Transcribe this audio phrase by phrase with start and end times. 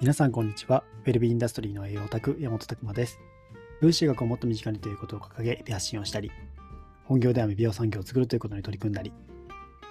[0.00, 0.82] 皆さんこんにちは。
[1.04, 3.20] ウェルビーインダストリーの栄養オタク、山本拓馬です。
[3.82, 6.32] 分子学をもっと身近にということを掲げ、発信をしたり、
[7.04, 9.12] 本業では美容産業を作るということに取り組んだり、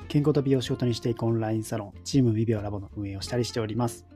[0.07, 4.07] 健康と美容を仕事にしていくオンラインサロン、チーム美容ラボの運営をしたりしております。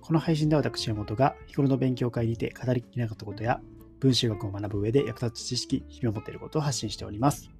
[0.00, 3.60] この配信では私、山本が日頃の勉強会にて語りきれなかったことや、
[3.98, 7.50] 分子学を学ぶ上で役立つ知識、日々を持っていることを発信しております。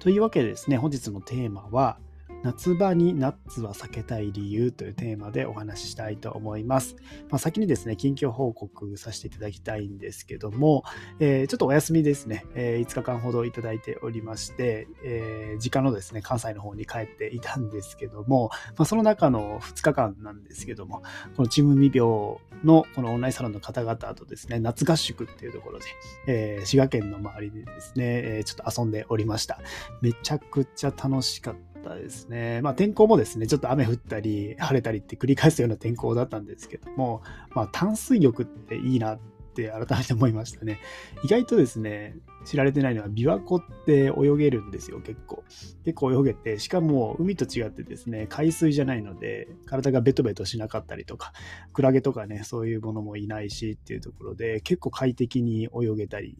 [0.00, 2.00] というわけでですね、本日のテーマは、
[2.46, 6.94] 夏場にナッツは避けたい理由というテーマでお話ししたいと思います。
[7.28, 10.84] まあ、先にですね、近況報告させていただきたいんですけども、
[11.18, 21.02] えー、ちょっとお休みですね、えー、5日間ほどいただいておりまして、えー、実家のですね、関西の方に帰っていたんですけども、まあ、その中の2日間なんですけども、
[21.36, 22.08] このチーム未病
[22.62, 25.86] のこのオンラインサロンの方々とですね、夏合宿っていうところで、
[26.28, 28.04] え滋賀県の周りでですね、
[28.38, 29.58] えちょっと遊んでおりました。
[30.00, 31.75] めちゃくちゃ楽しかった。
[31.86, 32.60] ったですね。
[32.62, 37.22] まあ天候もですね、ちょっと雨降ったり晴れたりって繰り返すような天候だったんですけども、
[37.54, 39.18] まあ淡水浴っていいなっ
[39.54, 40.80] て改めて思いましたね。
[41.24, 45.44] 意外とですね、知られてないのは琵琶湖って泳げるんですよ、結構。
[45.84, 51.32] 結構泳げて、しかも海と違ってですね、海水じゃないので、体がベトベトしなかったりとか、
[51.72, 56.36] クラゲとかね、そういうものもいないしっていうところで、結構快適に泳げたり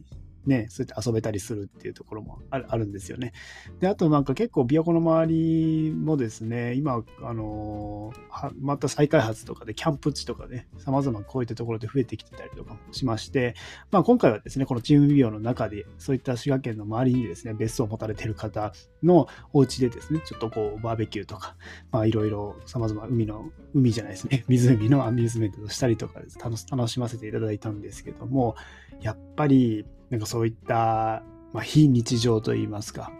[0.47, 3.33] ね、そうやって遊べたりするっていうところもあるんですよね。
[3.79, 13.55] で、あとなんか結構琵琶湖の周りもですね、今、あのー、また再開発とかでキャンプ地とかね、様々こういったところで増えてきてたりとかもしまして、
[13.91, 21.57] まあ今回はですね、このチーム美容の中で、そういった滋賀県の周りにですね、別荘を持たれてる方のお家でですね、ちょっとこうバーベキューとか、
[21.91, 28.55] まあいろいろ様々海の、海じゃないですね、 湖のアミューズメントをしたりとか楽しませていただいたんですけども、
[29.01, 33.11] やっぱりなんかそういった、まあ、非日常といいますか、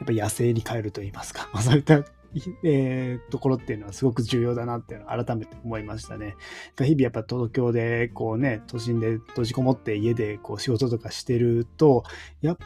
[0.00, 2.04] やっぱ野生に帰るといいますか、 まあ、そういった
[2.64, 6.34] えー、ところっていうのはすごく重要だなっていうのを改めて思いましたね。
[6.78, 12.04] 日々やっぱ東京でこうね、都心で閉じこもって家でこう仕事とかしてると、
[12.40, 12.56] やっ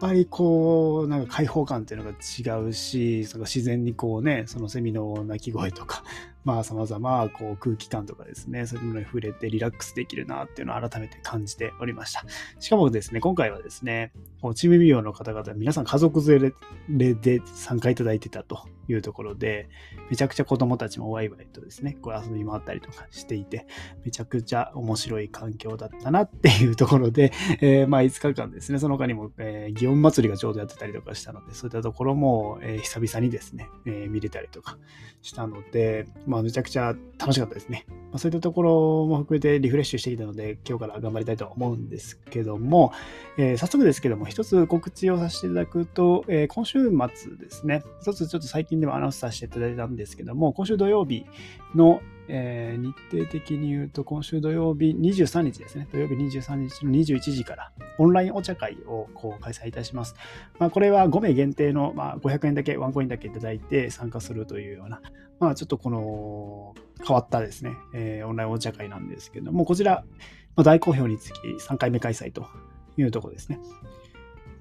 [0.00, 6.04] ぱりこう、なんか開放感っていうのが違うし、その自然にこうね、そのセミの鳴き声とか、
[6.44, 12.24] まあ様々こう空気感とかですね、そういうものに触れてリラックスできるなっていうのを改めて感じておりました。
[12.58, 14.12] しかもですね、今回はですね、
[14.54, 16.52] チーム美容の方々、皆さん家族連
[16.88, 19.68] れで参加いただいてたというところで、
[20.10, 23.66] めちゃくちゃ子供たちもワイワイとですね、こう遊び回ったりとかしていて、
[24.04, 34.78] めちゃくちゃ面白い環境だったなっていうところで、えー、まあ5日間ですね、その他にも、えー、祇園祭りがちょうどやってたりとかしたので、そういったところも、えー、久々にですね、えー、見れたりとか
[35.22, 37.84] したので、まあ、めちゃくちゃ楽しかったですね。
[37.88, 42.92] まあ、そういったところも含めてリフレッシュしてきたので、今日から頑張りたいと思うんですけども、
[43.36, 51.26] えー、早速ですけども、一つ告知をさせていただくと、えー、今週末ですね、一つちょっと最近でもアナウンスさせていただいたんですけども、今週土曜日
[51.74, 60.14] の、えー、日程的に言うと、今週土曜日23日ですね、土曜日23日の21時から、オンラインお茶会をこう開催いたします。
[60.58, 65.00] まあ、これは5名限定の、まあ、500円だけ、ワンコインだけいただいて参加するというような、
[65.40, 66.74] まあ、ちょっとこの
[67.06, 70.04] 変わったですね、えー、オンラインお茶会なんですけども、こちら、
[70.54, 72.46] まあ、大好評につき3回目開催と
[72.96, 73.58] いうところですね。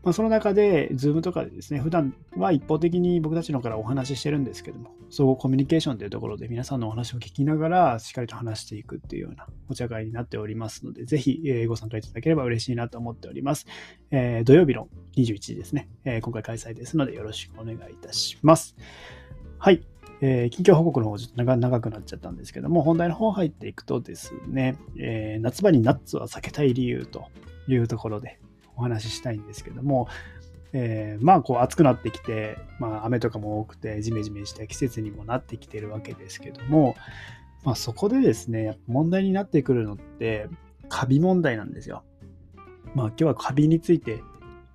[0.03, 13.67] まあ、その中で、Zoom とかでですね、普段は一方的に僕たちのからお話ししてるんですけども、総合コミュニケーションというところで皆さんのお話を聞きながら、しっかりと話していくっていうようなお茶会になっておりますので、ぜひご参加いただければ嬉しいなと思っております。
[14.09, 18.75] えー、土曜日の21時ですね、えー、今回開催ですので、よろしくお願いいたします。
[19.59, 19.83] はい。
[20.23, 27.25] えー、近況報告の方ちょっと長くなっちゃったんですけども、本題の方入っていくとですね、えー、夏場にナッツは避けたい理由と
[27.67, 28.39] いうところで、
[28.75, 30.07] お話ししたいんですけども、
[30.73, 36.95] えー、まあこう暑くなってきて、まあ、雨とかも多くてジメジメした季節にもなってきてるわけですけども、
[37.63, 40.47] まあ、そこでですね問題になってくるのって
[40.89, 42.03] カビ問題なんですよ。
[42.95, 44.21] まあ今日はカビについて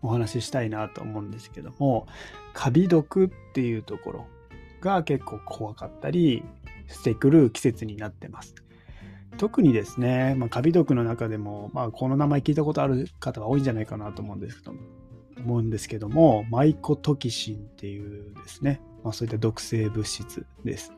[0.02, 2.06] お話ししたいなと思うんですけども
[2.54, 4.26] カビ毒っていうところ
[4.80, 6.44] が結構怖かったり
[6.88, 8.54] してくる季節になってます。
[9.36, 14.78] 特にですね、まあ、カビ毒の中でも、まあ、この名前聞いたことある方は多いんじゃないかなと思うんですけども、
[15.38, 20.92] 思うんですけども、マイコトキシンっていうですね、まあ、そういった毒性物質です。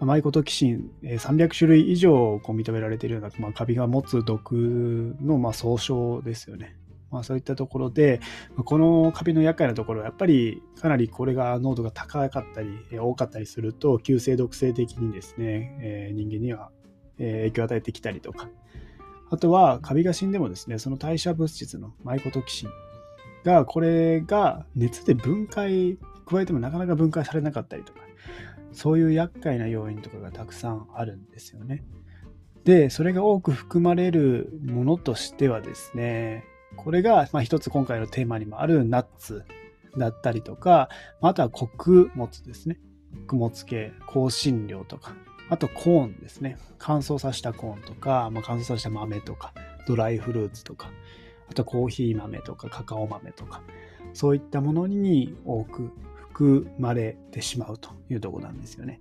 [0.00, 6.76] マイコトキシン、300種類以上こう認められているような、まあ、カビが持つ毒のまあ総称ですよね。
[7.10, 8.20] まあ、そういったところで、
[8.64, 16.70] このカビの厄介なところは、やっぱりかなりこれが濃度が高かったり、多かったりすると、急性毒性的にですね、えー、人間には
[17.18, 18.48] 影響を与えてきたりとか、
[19.30, 22.70] あとはカビが死んでもですね、その代謝物質のマイコトキシン
[23.44, 28.00] が、これが熱で分解、加えてもなかなか分解されなかったりとか、
[28.72, 31.84] そういう厄介な要因とかがたくさんあるんですよね。
[32.64, 36.44] で、それが多く含まれるものとしてはですね、
[36.76, 39.44] これが、まあ、一つ今回のテーマにもあるナッツ
[39.96, 40.88] だったりとか、
[41.20, 42.78] あとは穀物ですね。
[43.28, 45.16] 穀物系、香辛料とか、
[45.48, 46.58] あとコーンですね。
[46.78, 49.52] 乾燥させたコーンとか、まあ、乾燥させた豆とか、
[49.86, 50.90] ドライフルーツとか、
[51.48, 53.62] あとコーヒー豆とかカカオ豆とか、
[54.12, 55.92] そういったものに多く
[56.30, 59.00] 含まれてしまうというところなんですよね。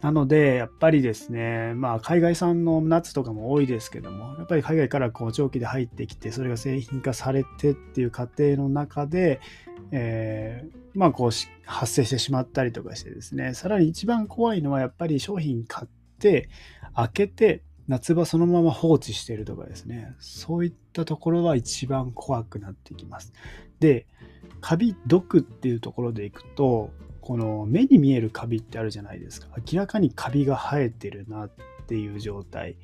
[0.00, 9.40] なので、やっぱりですね、まあ、海外産のナッツとかも多いですけども、やっぱり海外からこう長期で入ってきて、それが製品化されてっていう過程の中で、
[9.90, 11.30] えー、まあ、こう
[11.64, 16.48] 発生してしまったりとかしてですね、さらに一番怖いのは、やっぱり商品買って、
[16.94, 23.32] 開けて、夏場そのまま放置してるとかですね、そういったところは一番怖くなってきます。
[23.80, 24.06] で、
[24.60, 26.90] カビ毒っていうところでいくと、
[27.28, 29.48] この目に見えるカビってあるじゃないですか。
[29.70, 31.50] 明らかにカビが生えてるなっ
[31.86, 32.76] ていう状態。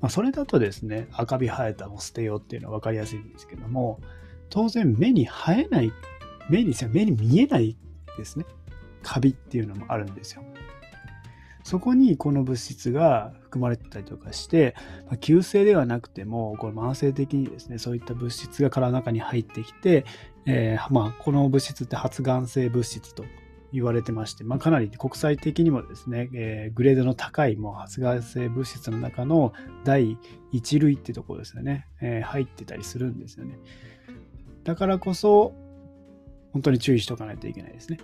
[0.00, 3.98] まあ、それだとですね、赤ビ生えたの捨てようっていうのは分かりやすいんですけども、
[4.48, 5.92] 当然目に生えない、
[6.48, 7.76] 目に目に見えない
[8.16, 8.44] ですね。
[9.02, 10.44] カビっていうのもあるんですよ。
[11.64, 14.76] そこにこの物質が含まれてたりとかして、
[15.06, 20.04] まあ、急性ではなくても、これ慢性的にですね、そういった物質が体の中に入ってきて、
[20.46, 23.24] えー、まあ、この物質って発がん性物質と
[23.72, 29.52] 言われてまして、まあ、かなり国際的にもですね、えー、グレードの高いもう発がん性物質の中の
[29.84, 30.18] 第
[30.52, 33.58] 一類ってところですよね、えー、入ってたりするんですよね。
[34.64, 35.54] だからこそ、
[36.52, 37.98] 本当に注意しておかないといけないですね。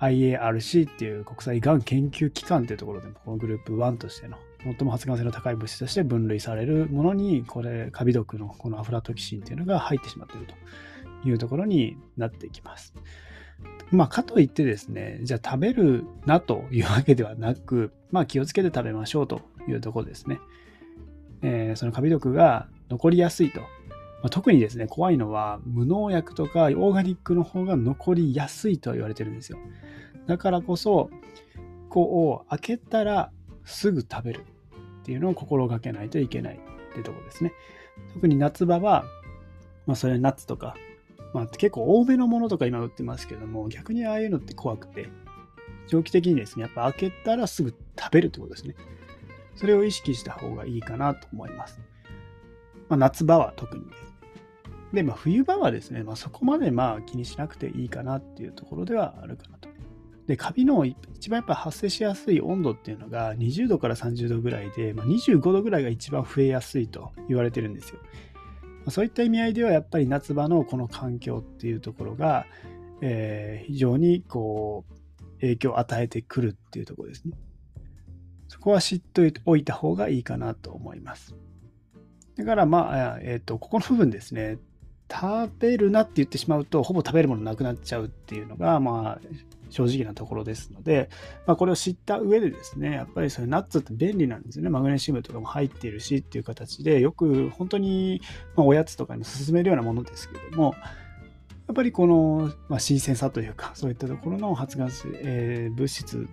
[0.00, 12.94] IARC っていう国際がん研究機関っていうところでも、このグループ1としての最も発がん性の高い物質として分類されるものに、これ、カビ毒のこのアフラトキシンっていうのが入ってしまっているというところになっていきます。
[13.90, 20.40] まあ、かといってですね、じゃあ食べるなというわけではなく、まあ、気をつけて食べましょうというところですね。
[21.42, 23.60] えー、そのカビ毒が残りやすいと。
[23.60, 23.66] ま
[24.28, 29.58] あ、特にですね、怖いのは無農薬とかオーガニックの方が残りやすいと言われてるんですよ。
[30.26, 31.10] だからこそ、
[31.90, 33.30] こう、開けたら
[33.64, 34.44] すぐ食べる
[35.02, 37.52] っていうのを心がけないといけないってところですね。
[38.14, 39.04] 特に夏場は、
[39.86, 40.74] まあ、それはナッツとか
[41.34, 45.08] まあ、結構多めのものとか今売ってますけども、逆にああいうのって怖くて、
[45.88, 48.76] 長期的にですね、やっぱ開けたらすぐ食べるってことですね。
[49.56, 51.80] それを意識した方がいいかなと思います。
[52.88, 54.14] まあ、夏場は特にです。
[54.92, 59.68] で、まあ、冬場はですね、まあ、そこまでまあ気にしなくていいかなっていうところではあるかなと。
[60.28, 67.98] で、カビの一番やっぱ発生しやすい温度っていうのが20度から30度ぐらいで、まあ、25度ぐらいが一番増えやすいと言われてるんですよ。
[68.90, 72.46] そういった意味合いではやっぱり夏場のこの環境っていうところが、
[73.00, 77.36] えー、非常にこう影響を与えてくるっていうところですね。
[78.48, 81.34] そこは知っておいた方がいいかなと思います。
[82.36, 84.58] だからまあ、えっ、ー、と、ここの部分ですね、
[85.10, 91.10] 食べるなって言ってしまうと、ほぼ食べるものなくなっちゃうっていうのが、まあ、正直なところですので、
[91.46, 94.70] まあ、これを知った上でですね、やっぱりそれナッツって便利なんですよね。
[94.70, 98.22] マグネシウムとかも入っているしっていう形で、よく本当に、
[98.54, 100.76] まおやつとかに勧めるようなものですけども、
[101.66, 106.28] やっぱりこの、まあ、新鮮さというか、そういったところの発がん、えー、物質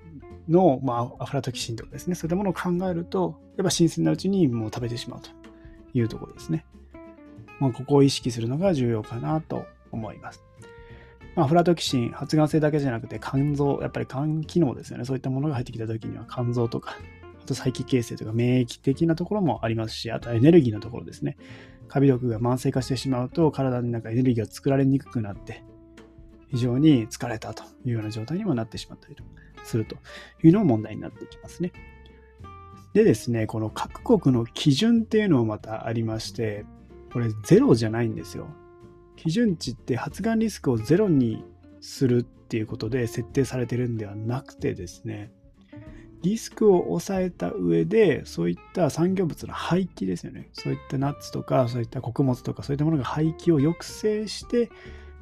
[0.48, 5.32] の、まあ、アフラトキシンとかですね、そういったものを考えると、やっぱ新鮮なうちにもう食べてしまうと
[5.94, 6.66] いうところですね。
[7.60, 10.51] まあ、ここを意識するのが重要かなと思います。
[11.36, 15.06] まあ、フラトキシン、発がん性だけじゃなくて肝臓、やっぱり肝機能ですよね。
[15.06, 16.98] そういったものが入ってきた時には肝臓とか、
[17.42, 21.38] あと細気形成とか免疫的なところもありますし、あとエネルギーのところですね。
[21.88, 25.64] カビ毒が慢性化してしまうと体になんかエネルギーが作られにくくなって、
[26.50, 29.16] 非常に疲れたというような状態にもなってしまったり
[29.64, 29.96] すると
[30.44, 31.72] いうのも問題になってきますね。
[32.94, 36.66] でですね、この各国の基準っていうのもまたありまして、
[37.14, 38.48] これゼロじゃないんですよ。
[39.22, 41.46] 基準値って発がんリスクをゼロに
[41.80, 45.32] するっていうことで設定されてるんではなくてですね、
[46.24, 50.50] リスクを抑えた上で、そういった産業物の廃棄ですよね。
[50.54, 54.72] そういったナッツとか、そういった穀物とか、そういったものが廃棄を抑制して、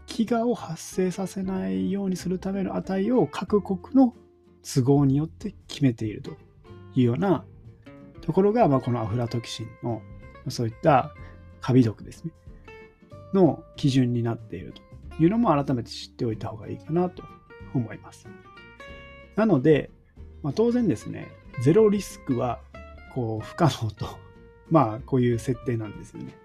[0.07, 4.15] 飢餓を発生させないようにするための値を各国の
[4.63, 6.31] 都合によって決めていると
[6.95, 7.43] いうような
[8.21, 10.01] ところが、まあ、このアフラトキシンの
[10.47, 11.13] そういった
[11.59, 12.31] カビ毒ですね。
[13.33, 17.23] の基準になっているというのも改めて知っておいた方がいいかなと
[17.73, 18.27] 思います。
[19.35, 19.89] なので、
[20.43, 21.27] まあ、当然ですね、
[21.61, 22.59] ゼロリスクは
[23.13, 24.05] こう不可能と、
[24.69, 26.35] まあこういう設定なんですよね。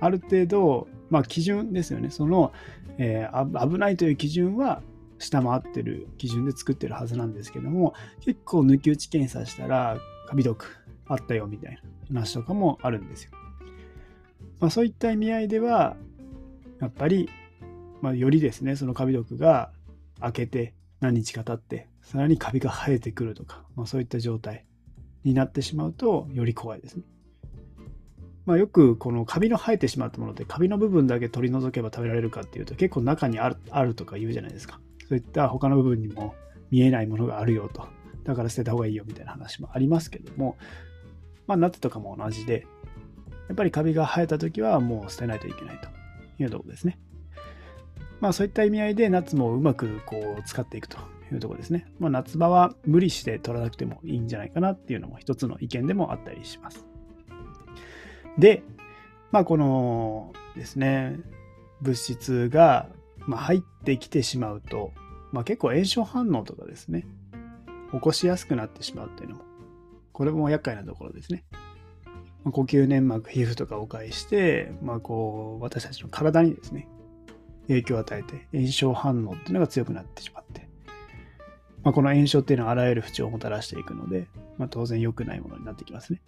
[0.00, 2.10] ある程度、まあ基準ですよね。
[2.10, 2.52] その、
[2.98, 4.82] えー、危ないという基準は
[5.18, 10.66] 下回ってる基準で作ってるはずなんですけども、結構抜き打ち検査したら、カビ毒
[11.06, 11.78] あったよみたい
[12.10, 13.30] な話とかもあるんですよ。
[14.60, 15.96] まあ、そういった意味合いでは、
[16.80, 17.28] やっぱり、
[18.00, 19.70] まあ、よりですね、そのカビ毒が
[20.20, 24.66] 開けて何日か経って、さらにカビが生えてくるとか、まあ、そういった状態
[25.24, 27.02] になってしまうと、より怖いですね。
[28.46, 34.80] まあ、よくこのカビの生えてしまったものでカビの部分だけ取り除けば食べられるかっていうと結構中にあるあるとか言うじゃないですか。
[35.08, 36.34] そういった他の部分にも
[36.70, 37.88] 見えないものがあるよと。
[38.24, 40.56] だから捨てた方がいいよみたいな話もありますけども、
[41.46, 42.66] まあ、ナッツとかも同じで、
[43.48, 45.88] やっぱりカビが生えた時はもう捨てないといけないと
[46.38, 46.98] いうところですね。
[48.20, 50.98] まあそういった意味合いでナッツもうまくこう使っていくと
[51.32, 51.86] いうところですね。
[51.98, 56.86] まあ夏場は無理して取らなくてもいいんじゃないかなっていうのも一つの意見でもあったりします。
[58.38, 58.62] で、
[59.30, 61.18] まあこのですね、
[61.82, 62.88] 物質が
[63.28, 64.92] 入ってきてしまうと、
[65.32, 67.06] まあ結構炎症反応とかですね、
[67.92, 69.42] 起こしやすくなってしまうっていうのも、
[70.12, 71.44] これも厄介なところですね。
[72.52, 76.88] 呼吸粘膜、皮膚とかを介して、まあこう、私たちの体にですね、
[77.68, 80.68] 影響を与えて炎症反応っていうのが強くなってしまって、
[81.82, 84.26] まあ、この炎症っていうのはあらゆる不調をもたらしていくので、
[84.58, 86.22] まあ、当然良くないものになってきますね。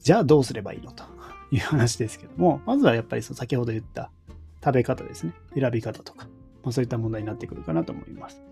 [0.00, 1.04] じゃあどうすればいいのと
[1.50, 4.10] いう話ですけども、まずはやっぱりその先ほど言った
[4.64, 5.34] 食べ方ですね。
[5.54, 6.26] 選び方とか、
[6.62, 8.42] まあ、そういった問題になってくるかなと思います。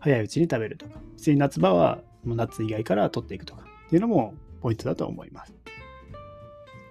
[0.00, 5.54] 早いうちに食べるとか、普通に夏場はもう夏以外から取っていくとかっていうのもポイントだと思います。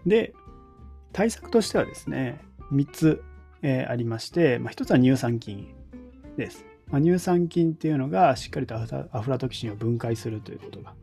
[0.05, 0.33] で、
[1.13, 2.39] 対策としてはですね、
[2.71, 3.23] 3つ、
[3.61, 5.73] えー、ありまして、まあ、1つは乳酸菌
[6.37, 6.65] です。
[6.89, 10.93] まあ、乳酸菌っていうのがしっかりとアフラトキシンを分解するということが、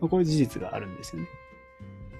[0.00, 1.28] まあ、こういう事実があるんですよね。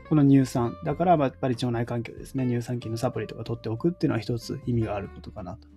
[0.08, 5.68] この乳酸、だからやっぱり腸内環境ですね、乳酸菌のサプリとか取っておくっていうのは一つ意味があることかなと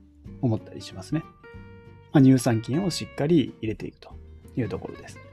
[0.41, 1.23] 思ったりしますね。
[2.11, 4.13] まあ、乳酸菌をしっかり入れていくと
[4.55, 5.24] いうところです。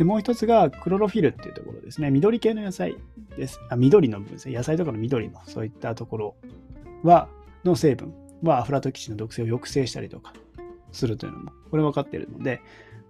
[0.00, 2.10] でもう一つがクロロフィルっていうところですね。
[2.10, 2.96] 緑系の野菜
[3.36, 3.60] です。
[3.68, 4.54] あ緑の部分ですね。
[4.54, 6.36] 野菜とかの緑のそういったところ
[7.02, 7.28] は、
[7.64, 10.32] の成分はアフラトキシンの毒性を抑制したりとか
[10.90, 12.62] するというのも、これ分かっているので、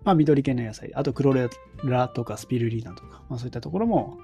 [0.02, 1.48] まあ、緑系の野菜、あとクロレ
[1.84, 4.18] ラとかスピルリーナとか、まあ、そういったところも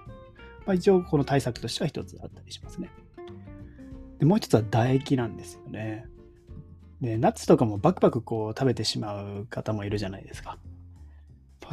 [0.67, 2.91] まあ、一応この対策としては一つあったりしますね。
[4.19, 6.07] でもう一つは唾液なんですよね。
[7.01, 10.59] で、ナッツとかもバクバクこう食べてしまう方もいるじゃないですか。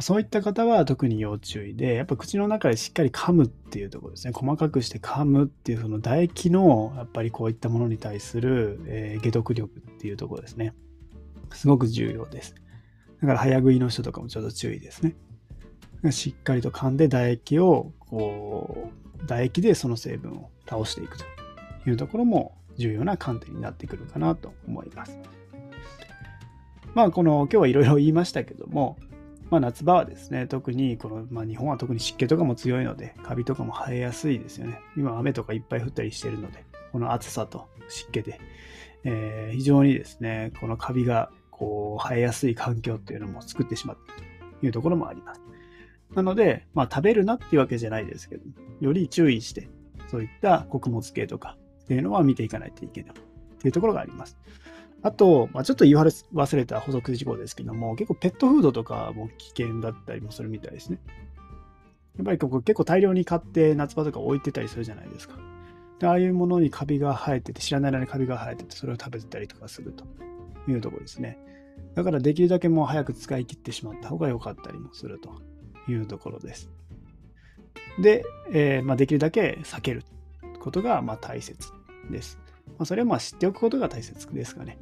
[0.00, 4.32] そういった方は特に要注意で、やっぱ口の中でしっかり噛むっていうところですね。
[4.34, 10.74] 細かくして噛むっていうその唾液のやっぱりこういったものに対する、えー、解毒力っていうところですね。
[11.52, 12.54] すごく重要です。
[13.20, 15.14] だから早食いの人とかもちょっと注意ですね。
[16.10, 21.24] しっかりと噛んで唾液をこう唾液でその成分を倒していくと
[21.86, 25.16] いうところも重要な観点になってくるかなと思います。
[26.94, 28.98] まあこの今日はいろいろ言いましたけども、
[29.50, 34.80] まあ、夏場はですね特にこの、まあ、日本は特に湿気とかも強いのでカビとかも生えやすいですよね。
[34.96, 38.40] 今雨とかいっぱい降ったりしてるのでこの暑さと湿気で、
[39.04, 45.40] えー、非常にですねこのカビがこう生えやすい環境っていうのも作ってしまったというところもあります。
[46.14, 48.44] なので、まあ、食べるなっていうわけじゃないですけど、
[48.80, 49.68] より注意して、
[50.08, 53.14] そういった穀物系とかっていうのは見ていかないといけないっ
[53.58, 54.36] ていうところがあります。
[55.04, 60.98] あと、まあ、ちょっと言い忘れた補足事項ですけども、結構ペットフードとかも危険だったりもするみたいですね。
[62.16, 65.34] やっぱりここ結構大量に買って夏場とか置いてたりするじゃないですか。
[65.98, 70.06] でああいうものにカビが生えてて、知らない間にカビが生えてて、それを食べてたりとかすると
[70.70, 71.38] いうところですね。
[71.94, 75.42] だからできるだけもう早く使い切ってしまった方が良かったりもすると
[75.86, 76.70] いうところです。
[77.98, 80.02] で、えー、まあ、できるだけ避ける
[80.60, 81.68] ことがま大切
[82.10, 82.38] です。
[82.66, 84.78] まあ、それはまあ知っておくことが大切ですかね。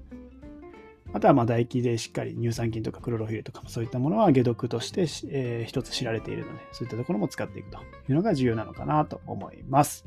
[1.14, 10.06] あとはまあ唾液でしっかり乳酸菌とかクロロフィルとかもそういったものは解毒として、えー、一つ知られているので、そういったところも使っていくというのが重要なのかなと思います。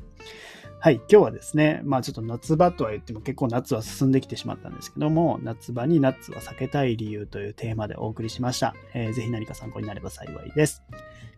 [0.78, 8.74] はい、今日はですね、まあちょっと夏場とは言っても結構夏は進んできてしまったんですけども、夏場にナッツは避けたい理由というテーマでお送りしました。
[8.94, 10.82] えー、ぜひ何か参考になれば幸いです。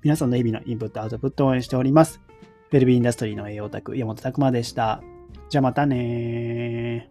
[0.02, 2.20] 皆さんの日々のインプット、アウトプットを応援しております。
[2.70, 5.02] ウェルビーインダストリーの栄養オタク、山本拓馬でした。
[5.48, 7.10] じゃあまたね